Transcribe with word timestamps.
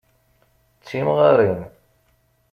D 0.79 0.83
timɣarin. 0.89 1.61